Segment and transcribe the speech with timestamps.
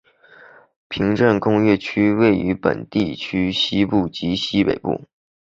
[0.87, 5.05] 平镇工业区位于本地区西部及西北部。